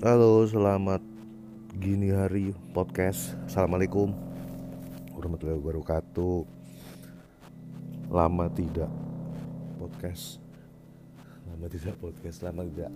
[0.00, 1.04] Halo, selamat
[1.76, 3.36] gini hari podcast.
[3.44, 4.16] Assalamualaikum
[5.12, 6.48] warahmatullahi wabarakatuh.
[8.08, 8.88] Lama tidak
[9.76, 10.40] podcast,
[11.44, 12.88] lama tidak podcast, lama tidak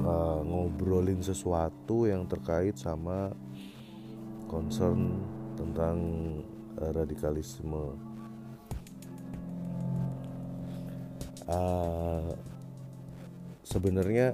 [0.00, 3.36] uh, ngobrolin sesuatu yang terkait sama
[4.48, 5.20] concern
[5.52, 6.00] tentang
[6.80, 7.92] uh, radikalisme.
[11.44, 12.32] Uh,
[13.68, 14.32] sebenarnya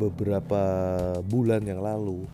[0.00, 0.62] beberapa
[1.28, 2.24] bulan yang lalu.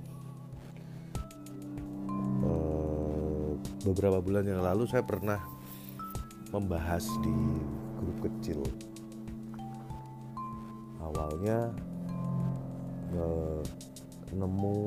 [2.46, 3.50] Eh,
[3.82, 5.42] beberapa bulan yang lalu saya pernah
[6.54, 7.34] membahas di
[7.98, 8.62] grup kecil.
[11.02, 11.74] Awalnya
[13.18, 13.62] eh,
[14.30, 14.78] nemu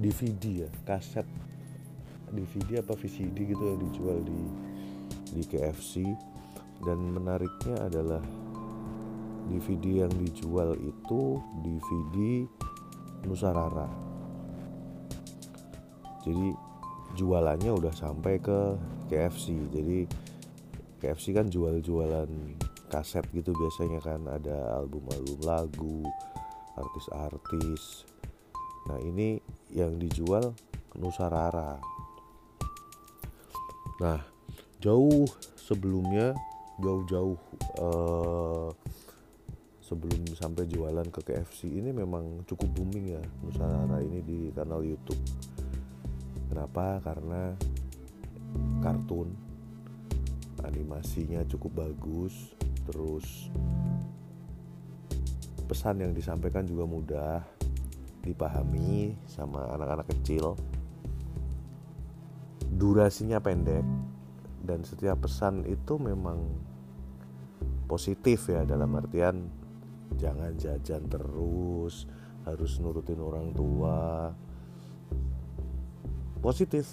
[0.00, 1.28] DVD ya kaset.
[2.32, 4.40] DVD apa VCD gitu yang dijual di
[5.36, 6.00] di KFC
[6.80, 8.24] dan menariknya adalah
[9.50, 12.46] DVD yang dijual itu DVD
[13.26, 13.90] Nusarara.
[16.22, 16.54] Jadi
[17.18, 18.78] jualannya udah sampai ke
[19.10, 20.08] KFC jadi
[21.02, 22.30] KFC kan jual-jualan
[22.86, 24.22] kaset gitu biasanya kan.
[24.30, 26.06] Ada album-album lagu
[26.78, 28.06] artis-artis.
[28.86, 29.42] Nah ini
[29.74, 30.54] yang dijual
[30.94, 31.82] Nusarara.
[33.98, 34.20] Nah
[34.78, 35.26] jauh
[35.58, 36.34] sebelumnya
[36.82, 37.38] jauh-jauh
[37.78, 38.70] uh,
[39.82, 45.18] sebelum sampai jualan ke KFC ini memang cukup booming ya Nusantara ini di kanal YouTube.
[46.46, 47.02] Kenapa?
[47.02, 47.50] Karena
[48.78, 49.34] kartun
[50.62, 52.54] animasinya cukup bagus,
[52.86, 53.50] terus
[55.66, 57.34] pesan yang disampaikan juga mudah
[58.22, 60.54] dipahami sama anak-anak kecil.
[62.72, 63.82] Durasinya pendek
[64.62, 66.38] dan setiap pesan itu memang
[67.90, 69.61] positif ya dalam artian
[70.16, 72.06] jangan jajan terus
[72.42, 74.30] harus nurutin orang tua.
[76.42, 76.90] Positif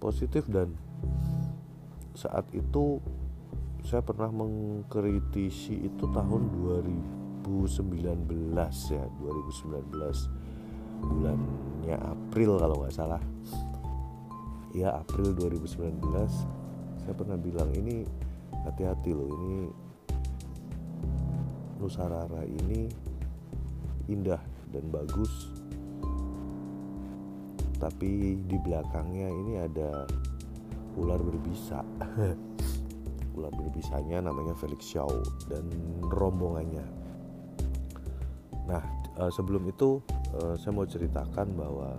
[0.00, 0.72] positif dan
[2.16, 2.98] saat itu
[3.84, 6.42] saya pernah mengkritisi itu tahun
[7.44, 8.56] 2019
[8.92, 13.22] ya 2019 bulannya April kalau nggak salah.
[14.72, 16.00] Ya April 2019
[17.04, 18.04] saya pernah bilang ini
[18.64, 19.68] hati-hati loh ini
[21.80, 22.84] Nusarara ini
[24.12, 25.48] indah dan bagus.
[27.80, 30.04] Tapi di belakangnya ini ada
[31.00, 31.80] ular berbisa.
[33.40, 35.08] Ular berbisanya namanya Felix Shaw
[35.48, 35.64] dan
[36.12, 36.84] rombongannya.
[38.68, 38.84] Nah
[39.16, 40.04] eh, sebelum itu
[40.36, 41.96] eh, saya mau ceritakan bahwa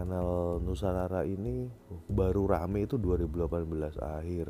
[0.00, 1.66] kanal Nusarara ini
[2.08, 4.48] baru rame itu 2018 akhir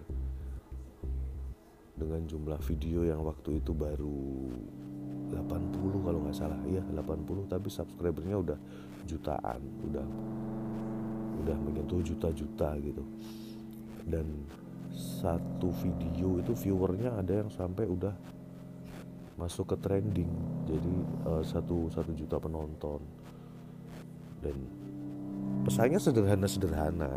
[2.00, 4.48] dengan jumlah video yang waktu itu baru
[5.28, 5.36] 80
[6.00, 6.56] kalau nggak salah.
[6.64, 8.58] Ya 80 tapi subscribernya udah
[9.04, 10.06] jutaan udah
[11.44, 13.04] udah menyentuh juta-juta gitu.
[14.08, 14.48] Dan
[14.90, 18.16] satu video itu viewernya ada yang sampai udah
[19.36, 20.32] masuk ke trending.
[20.64, 20.94] Jadi
[21.28, 23.04] uh, satu satu juta penonton.
[24.40, 24.56] Dan
[25.64, 27.12] pesannya sederhana sederhana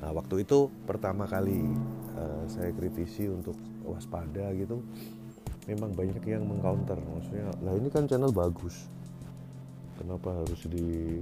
[0.00, 1.60] nah waktu itu pertama kali
[2.16, 3.54] uh, saya kritisi untuk
[3.84, 4.82] waspada gitu.
[5.68, 8.88] Memang banyak yang mengcounter maksudnya lah ini kan channel bagus.
[10.00, 11.20] Kenapa harus di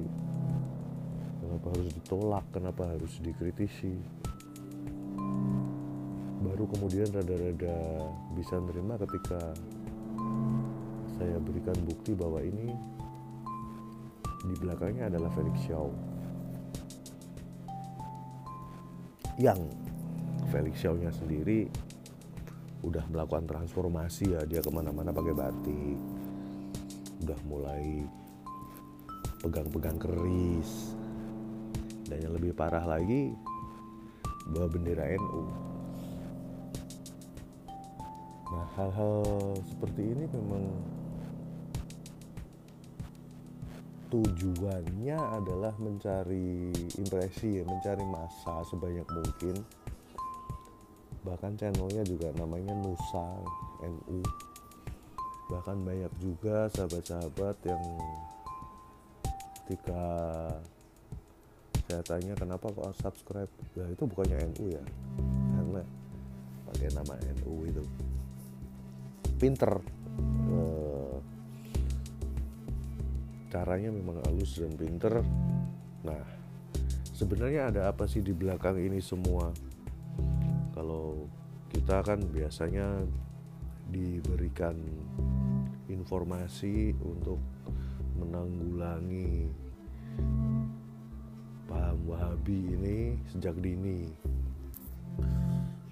[1.42, 2.44] kenapa harus ditolak?
[2.54, 3.98] Kenapa harus dikritisi?
[6.38, 8.06] Baru kemudian rada-rada
[8.38, 9.40] bisa menerima ketika
[11.18, 12.70] saya berikan bukti bahwa ini
[14.46, 15.90] di belakangnya adalah Felix Shaw.
[19.42, 19.74] Yang
[20.48, 20.80] Felix
[21.14, 21.68] sendiri
[22.80, 25.98] udah melakukan transformasi ya dia ke mana-mana pakai batik.
[27.26, 28.06] Udah mulai
[29.42, 30.94] pegang-pegang keris.
[32.08, 33.36] Dan yang lebih parah lagi
[34.48, 35.44] bawa bendera NU
[38.48, 39.20] nah hal-hal
[39.68, 40.64] seperti ini memang
[44.08, 49.60] tujuannya adalah mencari impresi mencari masa sebanyak mungkin
[51.28, 53.36] bahkan channelnya juga namanya Nusa
[53.84, 54.24] NU
[55.48, 57.82] bahkan banyak juga sahabat-sahabat yang
[59.64, 60.04] ketika
[61.88, 63.48] saya tanya kenapa kok subscribe?
[63.72, 64.84] Ya itu bukannya NU ya?
[65.56, 65.80] Karena
[66.68, 67.80] pakai nama NU itu.
[69.40, 69.80] Pinter.
[73.48, 75.24] Caranya memang halus dan pinter.
[76.04, 76.24] Nah
[77.16, 79.48] sebenarnya ada apa sih di belakang ini semua
[80.78, 81.26] kalau
[81.74, 83.02] kita kan biasanya
[83.90, 84.78] diberikan
[85.90, 87.42] informasi untuk
[88.14, 89.50] menanggulangi
[91.66, 94.06] paham wahabi ini sejak dini.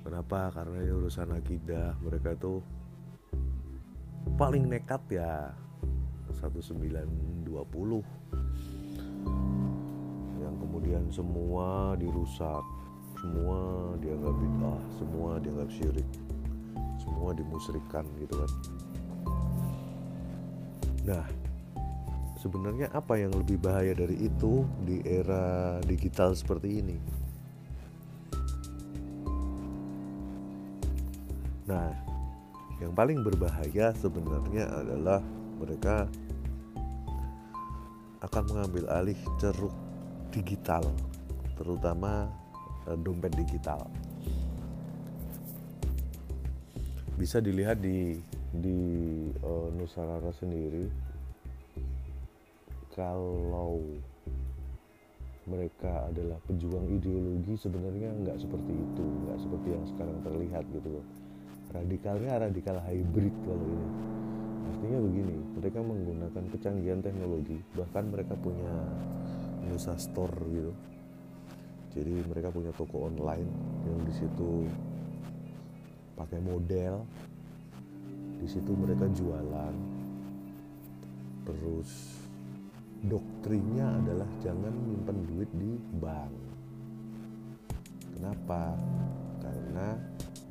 [0.07, 0.55] Kenapa?
[0.55, 1.99] Karena ini urusan akidah.
[2.07, 2.63] Mereka itu
[4.39, 5.51] paling nekat ya
[6.31, 8.07] 1920
[10.39, 12.76] yang kemudian semua dirusak
[13.17, 16.09] semua dianggap bid'ah semua dianggap syirik
[17.07, 18.51] semua dimusrikan gitu kan.
[21.07, 21.25] Nah
[22.39, 26.97] sebenarnya apa yang lebih bahaya dari itu di era digital seperti ini?
[31.71, 31.91] Nah
[32.83, 35.25] yang paling berbahaya sebenarnya adalah
[35.57, 36.05] mereka
[38.21, 39.73] akan mengambil alih ceruk
[40.35, 40.85] digital
[41.57, 42.29] terutama
[42.95, 43.91] dompet digital.
[47.19, 48.15] Bisa dilihat di
[48.55, 48.79] di
[49.43, 50.87] uh, Nusantara sendiri
[52.95, 53.83] kalau
[55.47, 61.07] mereka adalah pejuang ideologi sebenarnya nggak seperti itu nggak seperti yang sekarang terlihat gitu loh.
[61.75, 63.89] Radikalnya radikal hybrid kalau ini.
[64.67, 68.71] Artinya begini mereka menggunakan kecanggihan teknologi bahkan mereka punya
[69.67, 70.96] Nusa Store gitu
[71.97, 73.49] jadi mereka punya toko online
[73.89, 74.69] yang di situ
[76.13, 77.09] pakai model.
[78.37, 79.75] Di situ mereka jualan.
[81.49, 82.21] Terus
[83.01, 86.35] doktrinnya adalah jangan menyimpan duit di bank.
[88.13, 88.77] Kenapa?
[89.41, 89.97] Karena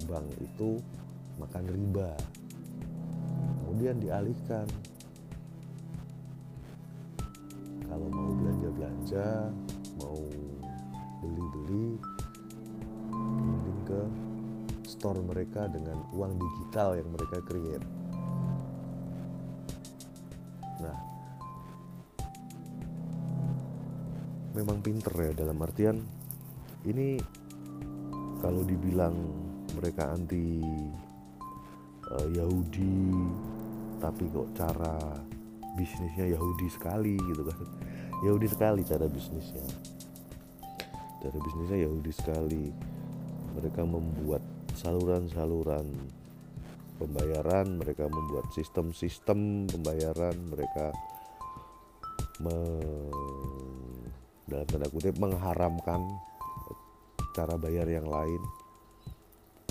[0.10, 0.82] bank itu
[1.38, 2.18] makan riba.
[3.62, 4.66] Kemudian dialihkan.
[7.86, 9.65] Kalau mau belanja-belanja mau
[11.56, 11.96] mending
[13.86, 14.02] ke
[14.90, 17.86] store mereka dengan uang digital yang mereka create.
[20.82, 20.98] Nah
[24.56, 26.00] memang pinter ya dalam artian
[26.88, 27.20] ini
[28.40, 29.16] kalau dibilang
[29.76, 30.64] mereka anti
[32.10, 33.12] uh, Yahudi
[34.00, 34.96] tapi kok cara
[35.76, 37.68] bisnisnya Yahudi sekali gitu kan.
[38.24, 39.66] Yahudi sekali cara bisnisnya
[41.26, 42.70] cara bisnisnya Yahudi sekali.
[43.58, 44.46] Mereka membuat
[44.78, 45.90] saluran-saluran
[47.02, 50.94] pembayaran mereka membuat sistem-sistem pembayaran mereka
[52.40, 52.56] me,
[54.46, 56.06] dalam tanda kutip mengharamkan
[57.34, 58.42] cara bayar yang lain.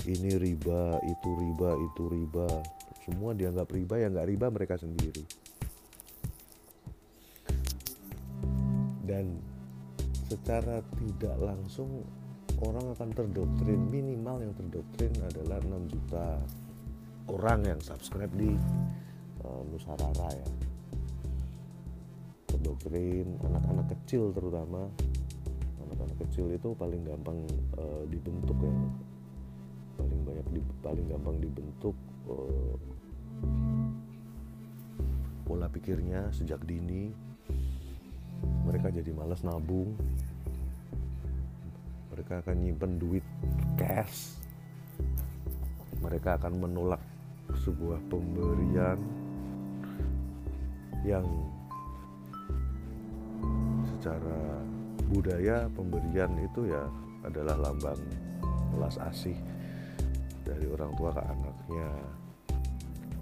[0.05, 2.49] Ini riba itu riba itu riba.
[3.07, 5.23] Semua dianggap riba yang nggak riba mereka sendiri.
[9.05, 9.54] Dan
[10.25, 12.01] secara tidak langsung
[12.65, 13.81] orang akan terdoktrin.
[13.89, 16.25] Minimal yang terdoktrin adalah 6 juta
[17.29, 18.53] orang yang subscribe di
[19.45, 20.49] uh, Nusarara ya.
[22.49, 24.89] Terdoktrin anak-anak kecil terutama.
[25.85, 27.45] Anak-anak kecil itu paling gampang
[27.77, 28.73] uh, dibentuk ya.
[29.95, 31.95] Paling banyak di, paling gampang dibentuk
[32.25, 32.75] uh,
[35.45, 37.24] pola pikirnya sejak dini
[38.75, 39.95] mereka jadi malas nabung.
[42.11, 43.23] Mereka akan nyimpen duit
[43.79, 44.35] cash.
[46.03, 46.99] Mereka akan menolak
[47.63, 48.99] sebuah pemberian
[51.07, 51.23] yang
[53.95, 54.59] secara
[55.07, 56.83] budaya pemberian itu ya
[57.23, 58.03] adalah lambang
[58.75, 59.39] belas asih
[60.43, 61.91] dari orang tua ke anaknya.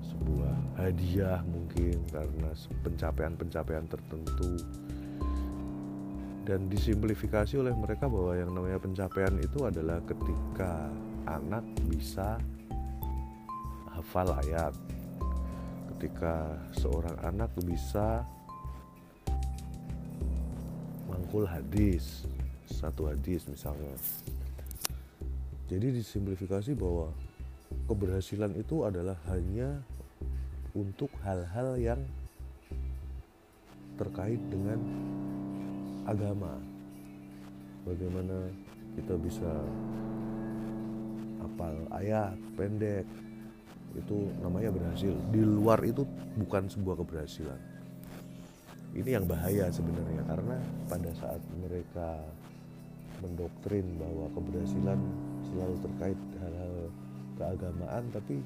[0.02, 2.50] Sebuah hadiah mungkin karena
[2.82, 4.58] pencapaian-pencapaian tertentu
[6.44, 10.92] dan disimplifikasi oleh mereka bahwa yang namanya pencapaian itu adalah ketika
[11.24, 12.36] anak bisa
[13.96, 14.76] hafal ayat
[15.96, 18.28] ketika seorang anak bisa
[21.08, 22.28] mangkul hadis
[22.68, 23.96] satu hadis misalnya.
[25.72, 27.16] Jadi disimplifikasi bahwa
[27.88, 29.80] keberhasilan itu adalah hanya
[30.76, 32.02] untuk hal-hal yang
[33.96, 34.82] terkait dengan
[36.08, 36.60] agama.
[37.84, 38.48] Bagaimana
[38.96, 39.52] kita bisa
[41.44, 43.04] apal ayat pendek?
[43.94, 45.14] Itu namanya berhasil.
[45.30, 46.08] Di luar itu
[46.40, 47.60] bukan sebuah keberhasilan.
[48.94, 52.22] Ini yang bahaya sebenarnya karena pada saat mereka
[53.26, 55.00] mendoktrin bahwa keberhasilan
[55.50, 56.76] selalu terkait hal-hal
[57.40, 58.38] keagamaan tapi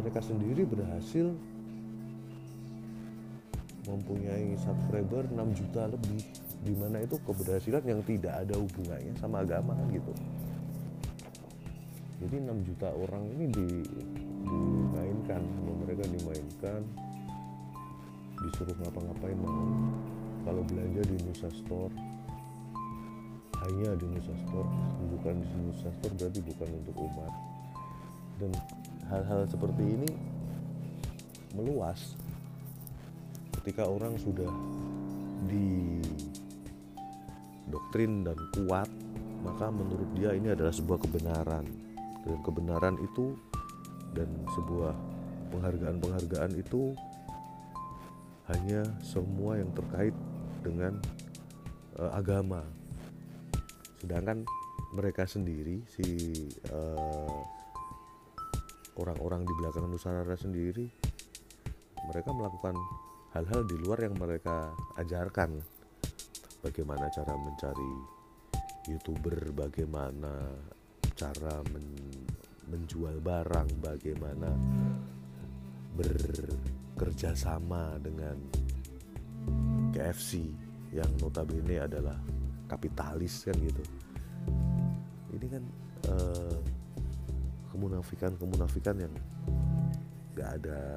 [0.00, 1.30] mereka sendiri berhasil
[3.86, 6.22] mempunyai subscriber 6 juta lebih.
[6.62, 10.12] Di mana itu keberhasilan yang tidak ada hubungannya sama agama kan gitu.
[12.22, 13.68] Jadi 6 juta orang ini di,
[14.46, 16.80] dimainkan sama mereka dimainkan.
[18.42, 19.66] Disuruh ngapa-ngapain mau.
[20.42, 21.94] Kalau belanja di Nusa Store
[23.62, 24.66] hanya di Nusa Store
[25.06, 27.32] bukan di Nusa Store berarti bukan untuk umat.
[28.42, 28.50] Dan
[29.06, 30.10] hal-hal seperti ini
[31.54, 32.18] meluas
[33.62, 34.50] ketika orang sudah
[35.46, 36.02] di
[37.70, 38.90] doktrin dan kuat
[39.46, 41.66] maka menurut dia ini adalah sebuah kebenaran.
[42.26, 43.38] Dan kebenaran itu
[44.14, 44.94] dan sebuah
[45.54, 46.94] penghargaan-penghargaan itu
[48.50, 50.14] hanya semua yang terkait
[50.62, 50.98] dengan
[51.98, 52.66] uh, agama.
[53.98, 54.46] Sedangkan
[54.94, 56.06] mereka sendiri si
[56.70, 57.38] uh,
[58.98, 60.86] orang-orang di belakang Nusantara sendiri
[62.10, 62.74] mereka melakukan
[63.32, 65.56] hal-hal di luar yang mereka ajarkan.
[66.62, 67.92] Bagaimana cara mencari
[68.86, 70.52] youtuber bagaimana
[71.16, 71.86] cara men
[72.70, 74.48] menjual barang bagaimana
[75.92, 78.38] bekerja sama dengan
[79.92, 80.40] KFC
[80.94, 82.16] yang notabene adalah
[82.70, 83.84] kapitalis kan gitu.
[85.36, 85.64] Ini kan
[86.08, 86.58] uh,
[87.74, 89.12] kemunafikan-kemunafikan yang
[90.32, 90.96] gak ada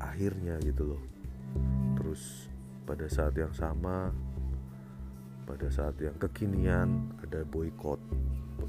[0.00, 1.02] akhirnya gitu loh.
[2.00, 2.48] Terus
[2.88, 4.10] pada saat yang sama
[5.50, 7.98] pada saat yang kekinian ada boykot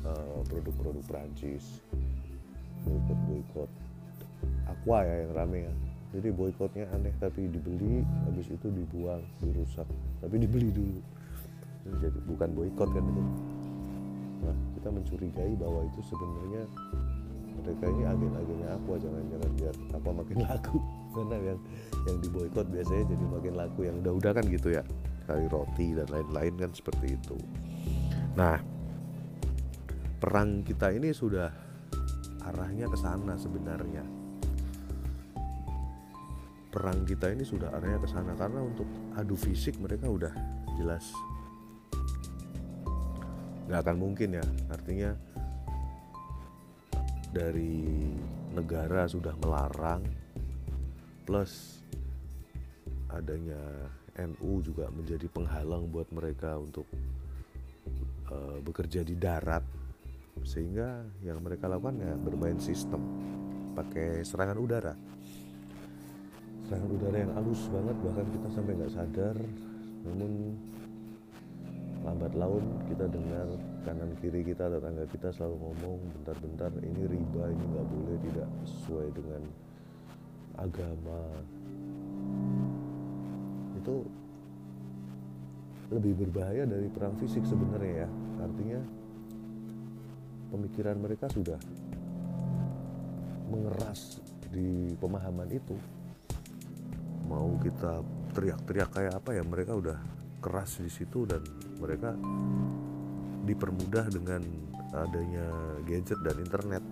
[0.01, 1.79] uh, produk-produk Prancis.
[2.81, 3.69] Boykot boykot.
[4.65, 5.73] Aqua ya yang rame ya.
[6.11, 9.85] Jadi boykotnya aneh tapi dibeli habis itu dibuang dirusak.
[10.19, 10.99] Tapi dibeli dulu.
[12.01, 13.23] Jadi bukan boykot kan itu.
[14.41, 16.63] Nah kita mencurigai bahwa itu sebenarnya
[17.61, 20.77] mereka ini agen-agennya aku jangan-jangan biar apa makin laku
[21.11, 21.59] karena yang
[22.07, 24.83] yang diboykot biasanya jadi makin laku yang udah-udah kan gitu ya.
[25.29, 27.37] Kali roti dan lain-lain kan seperti itu.
[28.35, 28.57] Nah
[30.21, 31.49] perang kita ini sudah
[32.45, 34.05] arahnya ke sana sebenarnya.
[36.71, 38.87] Perang kita ini sudah arahnya ke sana karena untuk
[39.19, 40.31] adu fisik mereka udah
[40.79, 41.11] jelas.
[43.67, 45.11] Nggak akan mungkin ya artinya
[47.31, 48.11] dari
[48.51, 50.03] negara sudah melarang
[51.31, 51.79] plus
[53.07, 53.87] adanya
[54.19, 56.83] NU juga menjadi penghalang buat mereka untuk
[58.27, 59.63] uh, bekerja di darat.
[60.43, 62.99] Sehingga yang mereka lakukan ya bermain sistem
[63.79, 64.91] pakai serangan udara.
[66.67, 69.37] Serangan udara yang halus banget bahkan kita sampai nggak sadar.
[70.03, 70.31] Namun
[72.03, 73.47] lambat laun kita dengar
[73.87, 79.07] kanan kiri kita tetangga kita selalu ngomong bentar-bentar ini riba ini nggak boleh tidak sesuai
[79.15, 79.70] dengan
[80.57, 81.21] agama.
[83.77, 84.07] Itu
[85.91, 88.09] lebih berbahaya dari perang fisik sebenarnya ya.
[88.41, 88.79] Artinya
[90.51, 91.59] pemikiran mereka sudah
[93.51, 95.75] mengeras di pemahaman itu.
[97.27, 99.99] Mau kita teriak-teriak kayak apa ya mereka udah
[100.39, 101.43] keras di situ dan
[101.79, 102.15] mereka
[103.43, 104.41] dipermudah dengan
[104.91, 105.47] adanya
[105.87, 106.83] gadget dan internet.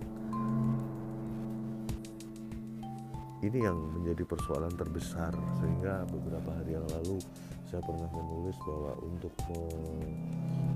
[3.40, 7.16] Ini yang menjadi persoalan terbesar sehingga beberapa hari yang lalu
[7.64, 9.32] saya pernah menulis bahwa untuk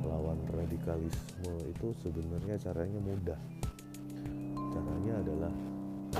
[0.01, 3.41] melawan radikalisme itu sebenarnya caranya mudah.
[4.73, 5.53] Caranya adalah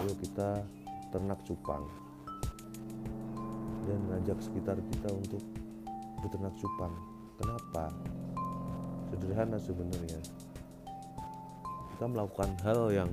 [0.05, 0.61] ayo kita
[1.09, 1.89] ternak cupang
[3.89, 5.41] dan ngajak sekitar kita untuk
[6.21, 6.93] beternak cupang.
[7.41, 7.89] Kenapa?
[9.09, 10.21] Sederhana sebenarnya.
[11.97, 13.11] Kita melakukan hal yang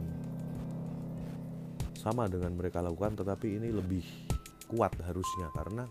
[2.01, 4.01] sama dengan mereka lakukan tetapi ini lebih
[4.65, 5.85] kuat harusnya karena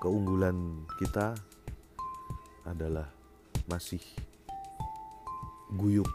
[0.00, 1.36] keunggulan kita
[2.64, 3.04] adalah
[3.68, 4.00] masih
[5.76, 6.08] guyup,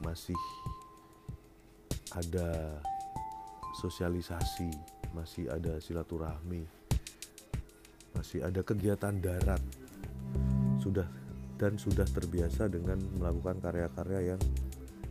[0.00, 0.38] masih
[2.16, 2.80] ada
[3.76, 4.72] sosialisasi,
[5.12, 6.64] masih ada silaturahmi,
[8.16, 9.60] masih ada kegiatan darat.
[10.80, 11.06] Sudah
[11.60, 14.42] dan sudah terbiasa dengan melakukan karya-karya yang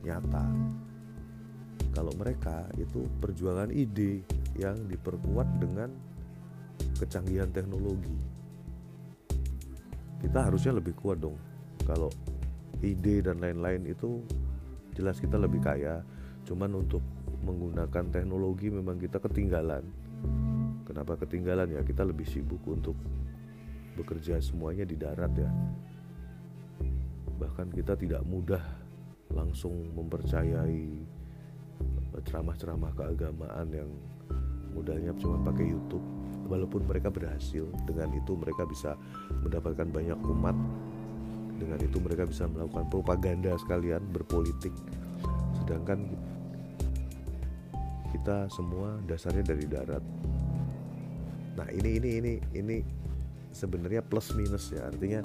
[0.04, 0.44] nyata
[1.92, 4.24] kalau mereka itu perjuangan ide
[4.60, 5.92] yang diperkuat dengan
[6.98, 8.16] kecanggihan teknologi
[10.22, 11.36] kita harusnya lebih kuat dong
[11.84, 12.10] kalau
[12.82, 14.22] ide dan lain-lain itu
[14.96, 16.04] jelas kita lebih kaya
[16.48, 17.02] cuman untuk
[17.42, 19.82] menggunakan teknologi memang kita ketinggalan
[20.92, 21.82] Kenapa ketinggalan ya?
[21.88, 23.00] Kita lebih sibuk untuk
[23.96, 25.48] bekerja semuanya di darat ya.
[27.40, 28.60] Bahkan kita tidak mudah
[29.32, 30.92] langsung mempercayai
[32.26, 33.90] ceramah-ceramah keagamaan yang
[34.76, 36.04] mudahnya cuma pakai YouTube.
[36.52, 39.00] Walaupun mereka berhasil dengan itu mereka bisa
[39.44, 40.58] mendapatkan banyak umat.
[41.62, 44.74] Dengan itu mereka bisa melakukan propaganda sekalian berpolitik.
[45.62, 46.10] Sedangkan
[48.12, 50.04] kita semua dasarnya dari darat.
[51.56, 52.78] Nah ini ini ini ini
[53.56, 54.90] sebenarnya plus minus ya.
[54.90, 55.22] Artinya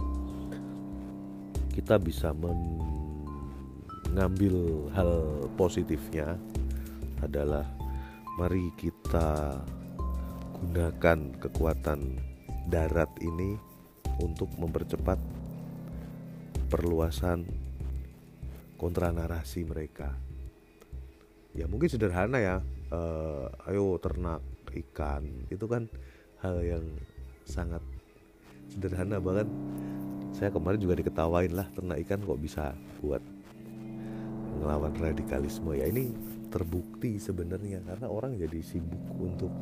[1.74, 2.30] kita bisa
[4.16, 6.40] mengambil hal positifnya
[7.20, 7.68] adalah
[8.40, 9.60] mari kita
[10.56, 12.16] gunakan kekuatan
[12.72, 13.60] darat ini
[14.24, 15.20] untuk mempercepat
[16.72, 17.44] perluasan
[18.80, 20.16] kontra narasi mereka.
[21.52, 22.64] Ya mungkin sederhana ya,
[22.96, 24.40] uh, ayo ternak
[24.80, 25.92] ikan itu kan
[26.40, 26.88] hal yang
[27.44, 27.84] sangat
[28.72, 29.44] sederhana banget.
[30.32, 32.72] Saya kemarin juga diketawain lah ternak ikan kok bisa
[33.04, 33.35] buat
[34.58, 35.86] ngelawan radikalisme ya.
[35.88, 36.12] Ini
[36.48, 39.52] terbukti sebenarnya karena orang jadi sibuk untuk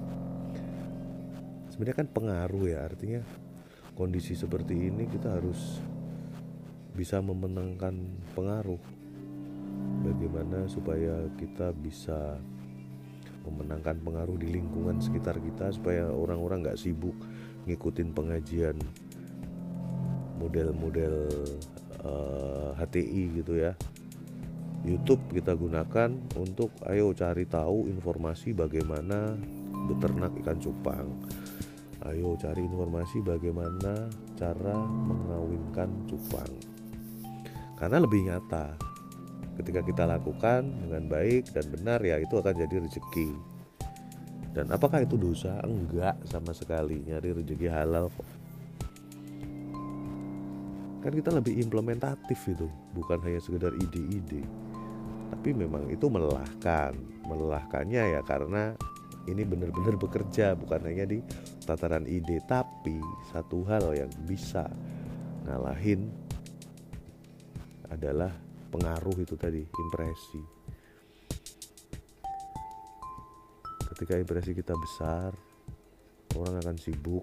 [1.73, 2.87] sebenarnya kan pengaruh ya.
[2.87, 3.21] Artinya
[3.99, 5.83] kondisi seperti ini kita harus
[6.95, 7.95] bisa memenangkan
[8.39, 8.81] pengaruh.
[10.05, 12.39] Bagaimana supaya kita bisa
[13.45, 17.15] memenangkan pengaruh di lingkungan sekitar kita supaya orang-orang nggak sibuk
[17.69, 18.77] ngikutin pengajian
[20.41, 21.29] model-model
[22.05, 23.73] uh, eh, HTI gitu ya
[24.85, 29.33] YouTube kita gunakan untuk ayo cari tahu informasi bagaimana
[29.89, 31.09] beternak ikan cupang.
[32.05, 36.53] Ayo cari informasi bagaimana cara mengawinkan cupang.
[37.81, 38.77] Karena lebih nyata
[39.57, 43.33] ketika kita lakukan dengan baik dan benar ya itu akan jadi rezeki.
[44.53, 45.65] Dan apakah itu dosa?
[45.65, 47.01] Enggak sama sekali.
[47.09, 48.29] Nyari rezeki halal kok.
[51.01, 54.64] Kan kita lebih implementatif itu bukan hanya sekedar ide-ide
[55.31, 56.93] tapi memang itu melelahkan.
[57.25, 58.77] Melelahkannya ya karena
[59.25, 61.25] ini benar-benar bekerja bukan hanya di
[61.65, 63.01] tataran ide tapi
[63.33, 64.69] satu hal yang bisa
[65.49, 66.13] ngalahin
[67.89, 68.33] adalah
[68.69, 70.43] pengaruh itu tadi impresi.
[73.95, 75.31] Ketika impresi kita besar
[76.35, 77.23] orang akan sibuk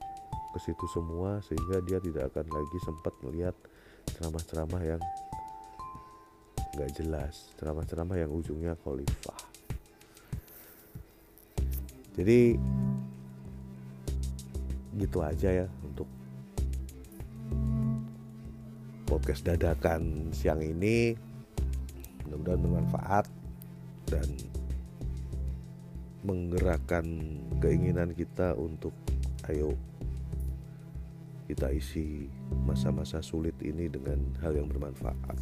[0.51, 3.55] ke situ semua sehingga dia tidak akan lagi sempat melihat
[4.15, 5.01] ceramah-ceramah yang
[6.75, 7.51] nggak jelas.
[7.59, 9.41] Ceramah-ceramah yang ujungnya khalifah.
[12.15, 12.59] Jadi
[14.99, 16.07] gitu aja ya untuk
[19.07, 21.15] podcast dadakan siang ini.
[22.27, 23.25] Mudah-mudahan bermanfaat
[24.07, 24.27] dan
[26.23, 27.05] menggerakkan
[27.59, 28.93] keinginan kita untuk
[29.49, 29.73] ayo
[31.49, 32.31] kita isi
[32.63, 35.35] masa-masa sulit ini dengan hal yang bermanfaat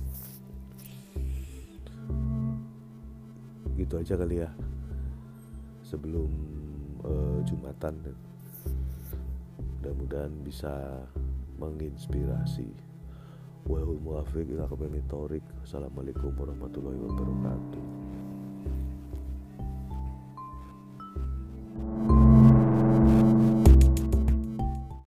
[3.79, 4.49] gitu aja kali ya.
[5.87, 6.29] Sebelum
[7.07, 7.95] uh, Jumatan
[9.79, 11.03] mudah-mudahan bisa
[11.55, 12.67] menginspirasi.
[13.69, 14.01] Wahul
[15.63, 17.98] Assalamualaikum warahmatullahi wabarakatuh